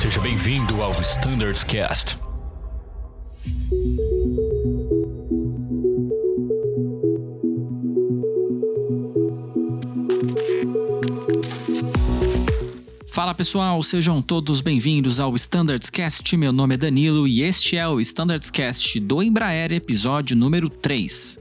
[0.00, 2.16] Seja bem-vindo ao Standards Cast.
[13.08, 16.34] Fala pessoal, sejam todos bem-vindos ao Standards Cast.
[16.34, 21.38] Meu nome é Danilo e este é o Standards Cast do Embraer, episódio número 3.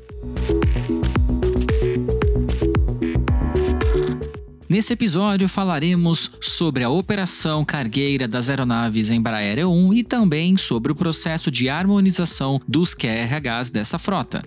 [4.69, 10.95] Nesse episódio falaremos sobre a operação cargueira das aeronaves Embraer E1 e também sobre o
[10.95, 14.43] processo de harmonização dos QRHs dessa frota.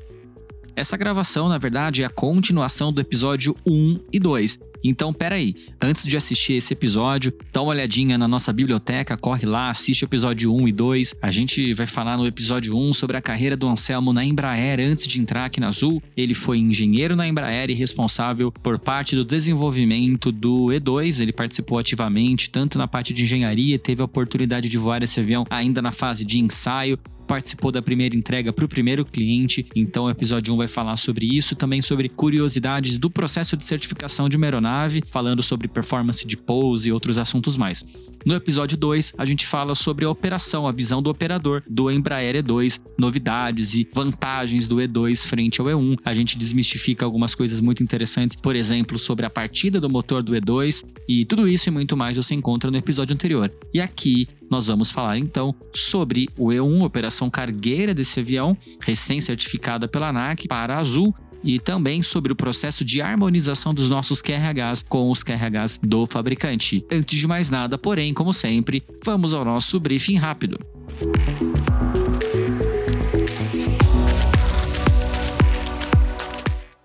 [0.76, 6.06] Essa gravação, na verdade, é a continuação do episódio 1 e 2, então, peraí, antes
[6.06, 10.54] de assistir esse episódio, dá uma olhadinha na nossa biblioteca, corre lá, assiste o episódio
[10.54, 11.14] 1 e 2.
[11.22, 15.06] A gente vai falar no episódio 1 sobre a carreira do Anselmo na Embraer antes
[15.06, 16.02] de entrar aqui na Azul.
[16.16, 21.20] Ele foi engenheiro na Embraer e responsável por parte do desenvolvimento do E2.
[21.20, 25.44] Ele participou ativamente tanto na parte de engenharia, teve a oportunidade de voar esse avião
[25.48, 26.98] ainda na fase de ensaio
[27.32, 31.26] participou da primeira entrega para o primeiro cliente, então o episódio 1 vai falar sobre
[31.26, 34.71] isso, também sobre curiosidades do processo de certificação de uma aeronave,
[35.10, 37.84] falando sobre performance de pouso e outros assuntos mais.
[38.24, 42.36] No episódio 2, a gente fala sobre a operação, a visão do operador do Embraer
[42.36, 45.98] E2, novidades e vantagens do E2 frente ao E1.
[46.04, 50.32] A gente desmistifica algumas coisas muito interessantes, por exemplo, sobre a partida do motor do
[50.32, 53.52] E2 e tudo isso e muito mais você encontra no episódio anterior.
[53.74, 60.10] E aqui nós vamos falar então sobre o E1, operação cargueira desse avião, recém-certificada pela
[60.10, 61.12] ANAC para Azul,
[61.42, 66.84] e também sobre o processo de harmonização dos nossos QRHs com os QRHs do fabricante.
[66.90, 70.58] Antes de mais nada, porém, como sempre, vamos ao nosso briefing rápido.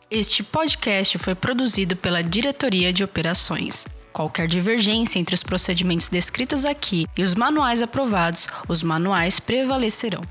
[0.10, 3.86] Este podcast foi produzido pela Diretoria de Operações.
[4.14, 10.22] Qualquer divergência entre os procedimentos descritos aqui e os manuais aprovados, os manuais prevalecerão.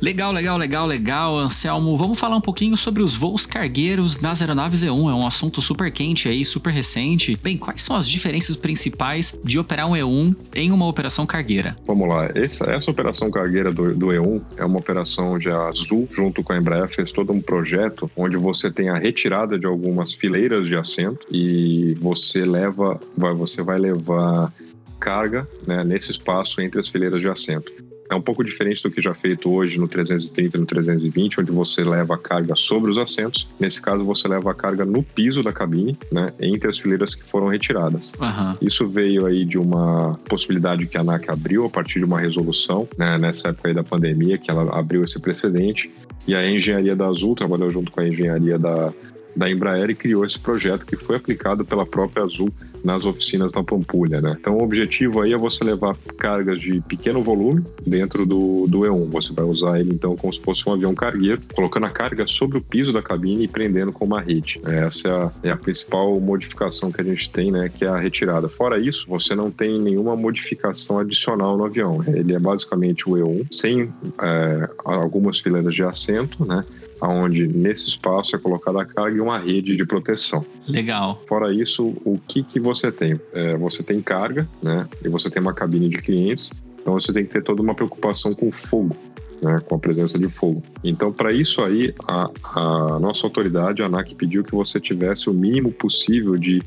[0.00, 1.94] Legal, legal, legal, legal, Anselmo.
[1.94, 5.10] Vamos falar um pouquinho sobre os voos cargueiros nas aeronaves E1.
[5.10, 7.36] É um assunto super quente aí, super recente.
[7.36, 11.76] Bem, quais são as diferenças principais de operar um E1 em uma operação cargueira?
[11.86, 12.30] Vamos lá.
[12.34, 16.56] Essa, essa operação cargueira do, do E1 é uma operação a Azul, junto com a
[16.56, 21.26] Embraer, fez todo um projeto onde você tem a retirada de algumas fileiras de assento
[21.30, 24.50] e você leva, vai, você vai levar
[24.98, 27.89] carga né, nesse espaço entre as fileiras de assento.
[28.10, 31.52] É um pouco diferente do que já feito hoje no 330 e no 320, onde
[31.52, 33.46] você leva a carga sobre os assentos.
[33.58, 37.22] Nesse caso, você leva a carga no piso da cabine, né, entre as fileiras que
[37.22, 38.12] foram retiradas.
[38.20, 38.56] Uhum.
[38.60, 42.88] Isso veio aí de uma possibilidade que a ANAC abriu a partir de uma resolução,
[42.98, 45.88] né, nessa época aí da pandemia, que ela abriu esse precedente.
[46.26, 48.92] E a engenharia da Azul trabalhou junto com a engenharia da,
[49.36, 52.52] da Embraer e criou esse projeto que foi aplicado pela própria Azul
[52.84, 54.36] nas oficinas da Pampulha, né?
[54.38, 59.10] Então o objetivo aí é você levar cargas de pequeno volume dentro do, do E1.
[59.10, 62.58] Você vai usar ele então como se fosse um avião cargueiro, colocando a carga sobre
[62.58, 64.60] o piso da cabine e prendendo com uma rede.
[64.64, 67.68] Essa é a, é a principal modificação que a gente tem, né?
[67.68, 68.48] Que é a retirada.
[68.48, 72.02] Fora isso, você não tem nenhuma modificação adicional no avião.
[72.06, 73.92] Ele é basicamente o E1 sem
[74.22, 76.64] é, algumas fileiras de assento, né?
[77.08, 80.44] Onde nesse espaço é colocada a carga e uma rede de proteção.
[80.68, 81.22] Legal.
[81.26, 83.18] Fora isso, o que, que você tem?
[83.32, 84.86] É, você tem carga, né?
[85.04, 86.50] E você tem uma cabine de clientes,
[86.80, 88.96] então você tem que ter toda uma preocupação com fogo.
[89.42, 90.62] Né, com a presença de fogo.
[90.84, 95.32] Então, para isso aí, a, a, nossa autoridade, a ANAC, pediu que você tivesse o
[95.32, 96.60] mínimo possível de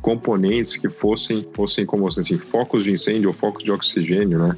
[0.00, 4.56] componentes que fossem, fossem como assim, focos de incêndio ou focos de oxigênio, né,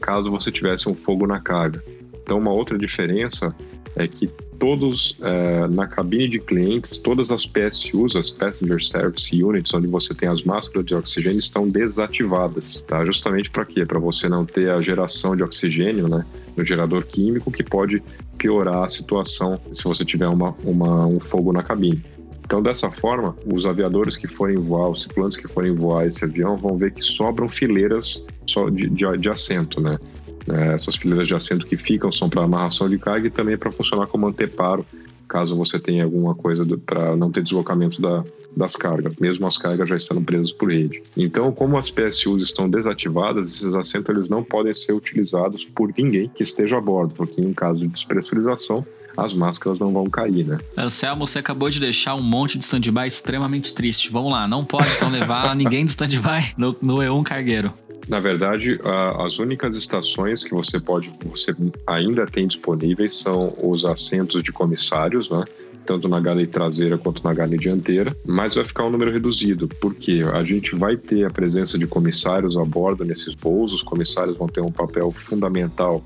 [0.00, 1.82] caso você tivesse um fogo na carga.
[2.22, 3.52] Então, uma outra diferença
[4.00, 4.28] é que
[4.58, 10.14] todos é, na cabine de clientes, todas as PSUs, as Passenger Service Units, onde você
[10.14, 13.04] tem as máscaras de oxigênio, estão desativadas, tá?
[13.04, 13.86] Justamente para quê?
[13.86, 18.02] Para você não ter a geração de oxigênio, né, no gerador químico que pode
[18.36, 22.02] piorar a situação se você tiver uma, uma, um fogo na cabine.
[22.44, 26.56] Então, dessa forma, os aviadores que forem voar, os tripulantes que forem voar esse avião
[26.56, 29.98] vão ver que sobram fileiras só de, de, de assento, né?
[30.48, 33.70] É, essas fileiras de assento que ficam são para amarração de carga e também para
[33.70, 34.84] funcionar como anteparo,
[35.28, 38.24] caso você tenha alguma coisa para não ter deslocamento da,
[38.56, 41.02] das cargas, mesmo as cargas já estando presas por rede.
[41.16, 46.28] Então, como as PSUs estão desativadas, esses assentos eles não podem ser utilizados por ninguém
[46.28, 48.84] que esteja a bordo, porque em caso de despressurização,
[49.16, 50.58] as máscaras não vão cair, né?
[50.76, 54.10] Anselmo, você acabou de deixar um monte de stand-by extremamente triste.
[54.10, 57.72] Vamos lá, não pode então levar ninguém de stand-by no, no E1 cargueiro.
[58.10, 58.76] Na verdade,
[59.24, 61.54] as únicas estações que você pode, você
[61.86, 65.44] ainda tem disponíveis são os assentos de comissários, né?
[65.86, 70.24] tanto na galley traseira quanto na galley dianteira, mas vai ficar um número reduzido, porque
[70.32, 74.48] a gente vai ter a presença de comissários a bordo nesses voos, os comissários vão
[74.48, 76.04] ter um papel fundamental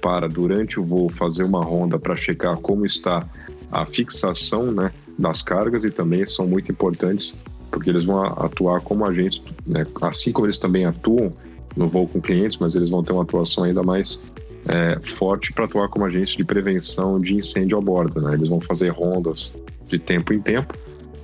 [0.00, 3.28] para, durante o voo, fazer uma ronda para checar como está
[3.70, 5.84] a fixação né, das cargas.
[5.84, 7.38] E também são muito importantes
[7.72, 11.32] porque eles vão atuar como agentes, né, assim como eles também atuam
[11.74, 14.22] no voo com clientes, mas eles vão ter uma atuação ainda mais
[14.68, 18.20] é, forte para atuar como agentes de prevenção de incêndio a bordo.
[18.20, 18.34] Né?
[18.34, 19.56] Eles vão fazer rondas
[19.88, 20.74] de tempo em tempo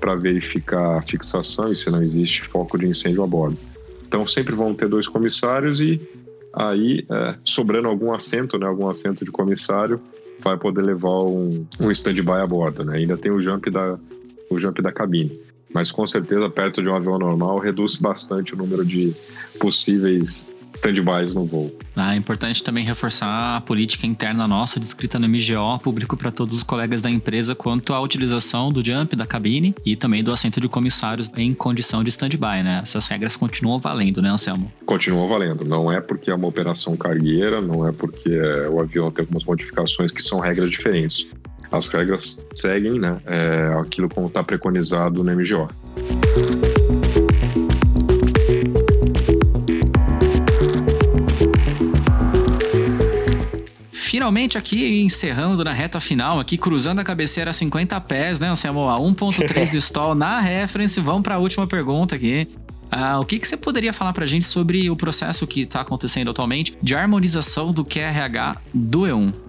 [0.00, 3.58] para verificar a fixação e se não existe foco de incêndio a bordo.
[4.06, 6.00] Então sempre vão ter dois comissários e
[6.54, 10.00] aí é, sobrando algum assento, né, algum assento de comissário,
[10.40, 12.84] vai poder levar um, um stand-by a bordo.
[12.84, 12.96] Né?
[12.96, 13.98] Ainda tem o jump da
[14.50, 15.38] o jump da cabine
[15.72, 19.14] mas com certeza perto de um avião normal reduz bastante o número de
[19.58, 21.76] possíveis stand-bys no voo.
[21.96, 26.58] Ah, é importante também reforçar a política interna nossa, descrita no MGO, público para todos
[26.58, 30.60] os colegas da empresa, quanto à utilização do jump, da cabine e também do assento
[30.60, 32.80] de comissários em condição de stand-by, né?
[32.82, 34.70] Essas regras continuam valendo, né, Anselmo?
[34.86, 35.64] Continuam valendo.
[35.64, 38.30] Não é porque é uma operação cargueira, não é porque
[38.70, 41.26] o avião tem algumas modificações que são regras diferentes
[41.70, 45.68] as regras seguem né, é, aquilo como está preconizado no MGO.
[53.92, 58.88] Finalmente aqui, encerrando na reta final, aqui cruzando a cabeceira a 50 pés, né, Anselmo?
[58.88, 60.98] A 1.3 do stall na reference.
[60.98, 62.48] Vamos para a última pergunta aqui.
[62.90, 65.82] Uh, o que, que você poderia falar para a gente sobre o processo que está
[65.82, 69.47] acontecendo atualmente de harmonização do QRH do E1?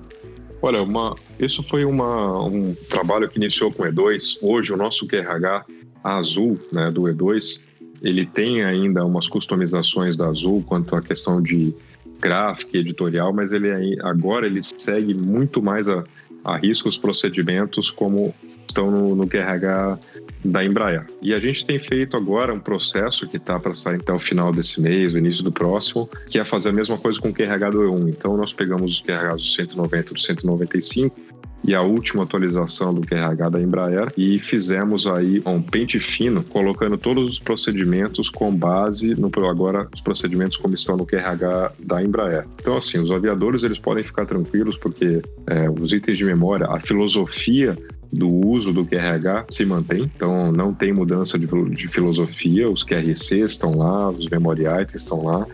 [0.62, 4.38] Olha, uma, isso foi uma, um trabalho que iniciou com o E2.
[4.42, 5.66] Hoje, o nosso QRH
[6.04, 7.62] Azul, né, do E2,
[8.02, 11.74] ele tem ainda umas customizações da Azul quanto à questão de
[12.20, 16.04] gráfica e editorial, mas ele agora ele segue muito mais a,
[16.44, 18.34] a risco os procedimentos como
[18.68, 19.98] estão no, no QRH
[20.44, 21.06] da Embraer.
[21.22, 24.52] E a gente tem feito agora um processo que está para sair até o final
[24.52, 27.70] desse mês, o início do próximo, que é fazer a mesma coisa com o QRH
[27.72, 28.10] do E1.
[28.10, 31.30] Então nós pegamos os QRHs do 190 e do 195
[31.64, 36.98] e a última atualização do QRH da Embraer e fizemos aí um pente fino, colocando
[36.98, 42.46] todos os procedimentos com base no agora os procedimentos como estão no QRH da Embraer.
[42.60, 46.80] Então assim, os aviadores eles podem ficar tranquilos porque é, os itens de memória, a
[46.80, 47.78] filosofia
[48.12, 53.52] do uso do QRH se mantém, então não tem mudança de, de filosofia, os QRCs
[53.52, 55.46] estão lá, os memory items estão lá.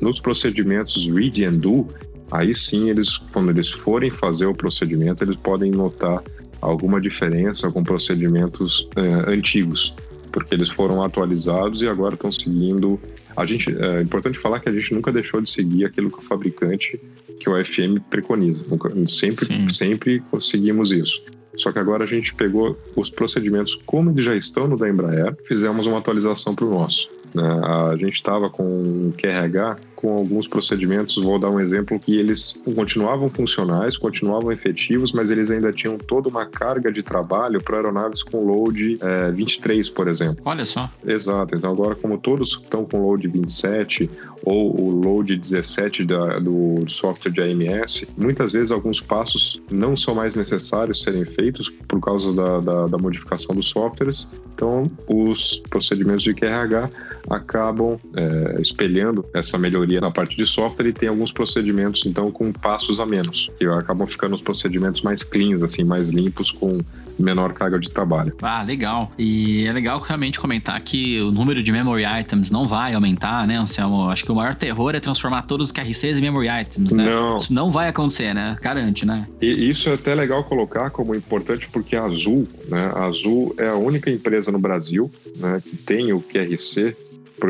[0.00, 1.86] Nos procedimentos read and do,
[2.30, 6.22] aí sim eles, quando eles forem fazer o procedimento, eles podem notar
[6.60, 9.94] alguma diferença com procedimentos eh, antigos,
[10.30, 13.00] porque eles foram atualizados e agora estão seguindo.
[13.36, 16.22] A gente é importante falar que a gente nunca deixou de seguir aquilo que o
[16.22, 17.00] fabricante,
[17.40, 18.64] que o FM preconiza.
[19.08, 21.22] Sempre, sempre conseguimos isso.
[21.56, 25.36] Só que agora a gente pegou os procedimentos como eles já estão no da Embraer,
[25.46, 27.10] fizemos uma atualização para o nosso.
[27.34, 27.60] Né?
[27.64, 32.60] A gente estava com o QRH com alguns procedimentos, vou dar um exemplo, que eles
[32.74, 38.24] continuavam funcionais, continuavam efetivos, mas eles ainda tinham toda uma carga de trabalho para aeronaves
[38.24, 40.42] com load é, 23, por exemplo.
[40.44, 40.90] Olha só.
[41.06, 41.54] Exato.
[41.54, 44.10] Então agora, como todos estão com load 27
[44.44, 50.16] ou o load 17 da, do software de AMS, muitas vezes alguns passos não são
[50.16, 54.28] mais necessários serem feitos por causa da, da, da modificação dos softwares.
[54.54, 56.90] Então, os procedimentos de QRH
[57.30, 62.52] acabam é, espelhando essa melhoria na parte de software e tem alguns procedimentos, então, com
[62.52, 66.80] passos a menos, que acabam ficando os procedimentos mais cleans, assim, mais limpos, com
[67.18, 68.34] menor carga de trabalho.
[68.42, 69.12] Ah, legal.
[69.18, 73.56] E é legal realmente comentar que o número de memory items não vai aumentar, né,
[73.56, 74.08] Anselmo?
[74.08, 77.04] Acho que o maior terror é transformar todos os QRCs em memory items, né?
[77.04, 77.36] Não.
[77.36, 78.56] Isso não vai acontecer, né?
[78.60, 79.26] Garante, né?
[79.40, 82.90] E isso é até legal colocar como importante porque a Azul, né?
[82.94, 86.96] A Azul é a única empresa no Brasil né, que tem o QRC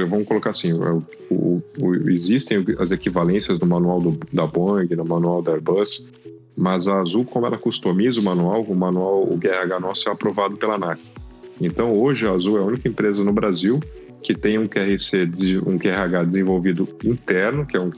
[0.08, 5.04] vamos colocar assim, o, o, o, existem as equivalências no manual do, da Boeing, no
[5.04, 6.12] manual da Airbus,
[6.56, 10.56] mas a Azul, como ela customiza o manual, o manual, o GRH nosso é aprovado
[10.56, 11.00] pela ANAC.
[11.60, 13.80] Então, hoje, a Azul é a única empresa no Brasil
[14.22, 15.28] que tem um QRC,
[15.66, 17.90] um QRH desenvolvido interno, que é um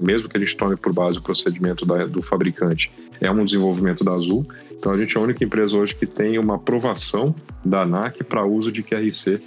[0.00, 2.90] mesmo que a gente tome por base o procedimento da, do fabricante,
[3.20, 4.46] é um desenvolvimento da Azul.
[4.72, 8.46] Então a gente é a única empresa hoje que tem uma aprovação da ANAC para
[8.46, 9.40] uso de QRC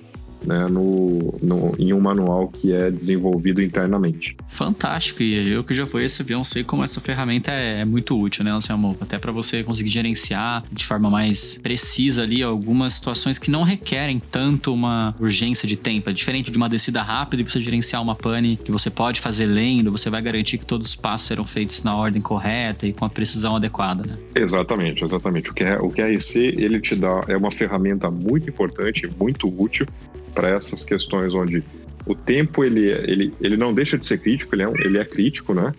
[0.46, 4.36] né, no, no, em um manual que é desenvolvido internamente.
[4.48, 8.18] Fantástico, e eu que já fui esse avião sei como essa ferramenta é, é muito
[8.20, 8.98] útil, né, Anselmo?
[9.00, 14.20] Até para você conseguir gerenciar de forma mais precisa ali algumas situações que não requerem
[14.20, 16.10] tanto uma urgência de tempo.
[16.10, 19.46] É diferente de uma descida rápida e você gerenciar uma pane que você pode fazer
[19.46, 23.06] lendo, você vai garantir que todos os passos serão feitos na ordem correta e com
[23.06, 24.18] a precisão adequada, né?
[24.36, 25.52] Exatamente, exatamente.
[25.52, 29.88] O que é, o QRC ele te dá é uma ferramenta muito importante, muito útil
[30.34, 31.64] para essas questões onde
[32.06, 35.54] o tempo ele, ele, ele não deixa de ser crítico, ele é, ele é crítico,
[35.54, 35.72] né?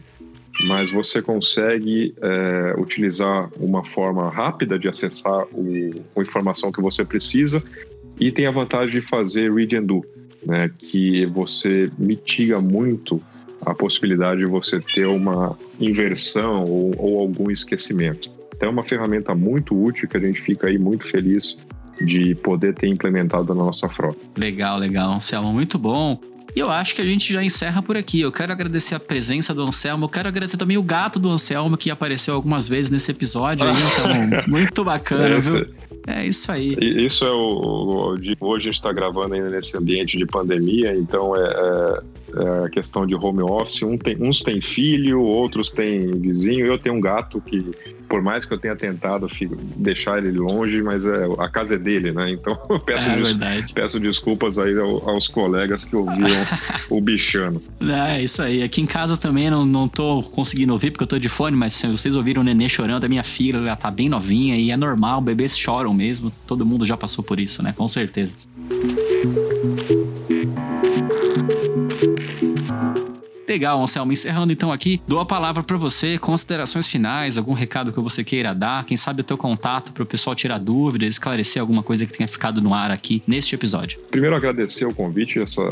[0.66, 7.04] Mas você consegue é, utilizar uma forma rápida de acessar o, a informação que você
[7.04, 7.62] precisa
[8.20, 10.04] e tem a vantagem de fazer read and do,
[10.44, 10.70] né?
[10.78, 13.20] Que você mitiga muito
[13.64, 18.30] a possibilidade de você ter uma inversão ou, ou algum esquecimento.
[18.54, 21.58] Então é uma ferramenta muito útil que a gente fica aí muito feliz
[22.00, 24.18] de poder ter implementado na nossa frota.
[24.36, 26.18] Legal, legal, Anselmo, muito bom.
[26.54, 28.20] E eu acho que a gente já encerra por aqui.
[28.20, 30.04] Eu quero agradecer a presença do Anselmo.
[30.04, 33.72] Eu quero agradecer também o gato do Anselmo, que apareceu algumas vezes nesse episódio aí,
[33.72, 34.30] Anselmo.
[34.46, 35.74] Muito bacana, Esse, viu?
[36.06, 36.76] É isso aí.
[36.80, 38.16] Isso é o.
[38.20, 42.02] De, hoje a gente está gravando ainda nesse ambiente de pandemia, então é é,
[42.34, 43.82] a questão de home office.
[43.82, 46.66] Um tem, uns têm filho, outros têm vizinho.
[46.66, 47.62] Eu tenho um gato que,
[48.08, 51.78] por mais que eu tenha tentado fico, deixar ele longe, mas é, a casa é
[51.78, 52.30] dele, né?
[52.30, 56.28] Então eu peço, é, des, peço desculpas aí aos colegas que ouviram
[56.90, 57.62] o bichano.
[57.80, 58.62] É, isso aí.
[58.62, 61.74] Aqui em casa também não, não tô conseguindo ouvir porque eu tô de fone, mas
[61.74, 64.76] se vocês ouviram o nenê chorando, a minha filha ela tá bem novinha e é
[64.76, 66.32] normal, bebês choram mesmo.
[66.46, 67.72] Todo mundo já passou por isso, né?
[67.76, 68.36] Com certeza.
[73.62, 74.12] Legal, Anselmo.
[74.12, 78.52] Encerrando então aqui, dou a palavra para você, considerações finais, algum recado que você queira
[78.52, 82.12] dar, quem sabe o teu contato para o pessoal tirar dúvidas, esclarecer alguma coisa que
[82.12, 84.00] tenha ficado no ar aqui neste episódio.
[84.10, 85.62] Primeiro agradecer o convite, essa,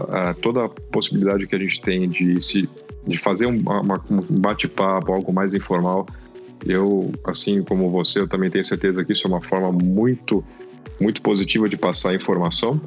[0.40, 2.68] toda a possibilidade que a gente tem de se
[3.04, 6.06] de fazer um, uma, um bate-papo, algo mais informal.
[6.64, 10.44] Eu, assim como você, eu também tenho certeza que isso é uma forma muito,
[11.00, 12.80] muito positiva de passar informação.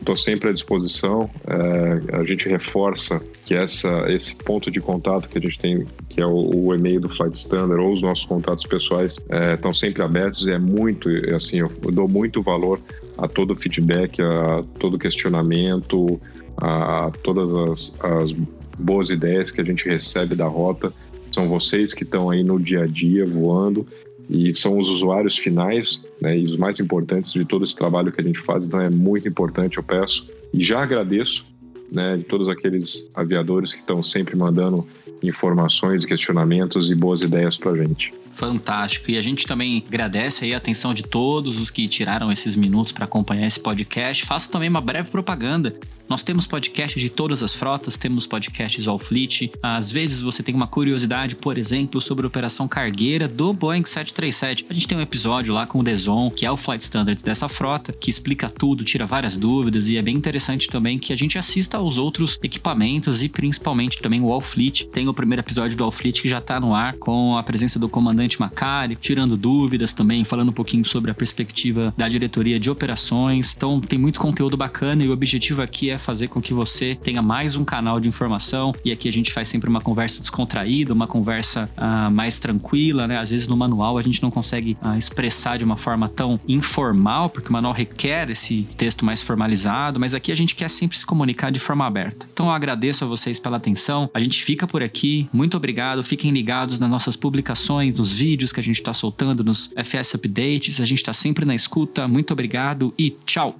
[0.00, 1.30] Estou sempre à disposição.
[1.46, 6.22] É, a gente reforça que essa, esse ponto de contato que a gente tem, que
[6.22, 9.20] é o, o e-mail do Flight Standard ou os nossos contatos pessoais,
[9.54, 12.80] estão é, sempre abertos e é muito, assim, eu dou muito valor
[13.20, 16.20] a todo feedback, a todo questionamento,
[16.56, 18.32] a todas as, as
[18.78, 20.92] boas ideias que a gente recebe da rota.
[21.32, 23.86] São vocês que estão aí no dia a dia voando
[24.28, 28.20] e são os usuários finais né, e os mais importantes de todo esse trabalho que
[28.20, 28.64] a gente faz.
[28.64, 30.28] Então é muito importante, eu peço.
[30.52, 31.44] E já agradeço
[31.92, 34.86] né, de todos aqueles aviadores que estão sempre mandando
[35.22, 39.10] informações, questionamentos e boas ideias para a gente fantástico.
[39.10, 42.92] E a gente também agradece aí a atenção de todos os que tiraram esses minutos
[42.92, 44.24] para acompanhar esse podcast.
[44.24, 45.74] Faço também uma breve propaganda.
[46.10, 49.52] Nós temos podcasts de todas as frotas, temos podcasts all fleet.
[49.62, 54.66] Às vezes você tem uma curiosidade, por exemplo, sobre a operação cargueira do Boeing 737.
[54.68, 57.48] A gente tem um episódio lá com o Deson, que é o flight standards dessa
[57.48, 61.38] frota, que explica tudo, tira várias dúvidas e é bem interessante também que a gente
[61.38, 64.86] assista aos outros equipamentos e principalmente também o all fleet.
[64.86, 67.78] Tem o primeiro episódio do all fleet que já está no ar com a presença
[67.78, 72.70] do comandante Macari, tirando dúvidas também, falando um pouquinho sobre a perspectiva da diretoria de
[72.70, 73.54] operações.
[73.56, 77.22] Então tem muito conteúdo bacana e o objetivo aqui é fazer com que você tenha
[77.22, 78.74] mais um canal de informação.
[78.84, 83.18] E aqui a gente faz sempre uma conversa descontraída, uma conversa uh, mais tranquila, né?
[83.18, 87.28] Às vezes no manual a gente não consegue uh, expressar de uma forma tão informal,
[87.28, 91.06] porque o manual requer esse texto mais formalizado, mas aqui a gente quer sempre se
[91.06, 92.26] comunicar de forma aberta.
[92.32, 94.10] Então eu agradeço a vocês pela atenção.
[94.12, 95.28] A gente fica por aqui.
[95.32, 96.02] Muito obrigado.
[96.02, 100.80] Fiquem ligados nas nossas publicações, nos vídeos que a gente está soltando, nos FS Updates.
[100.80, 102.08] A gente está sempre na escuta.
[102.08, 103.58] Muito obrigado e tchau!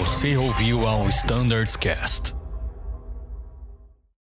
[0.00, 2.43] Você ouviu ao Standards Cast.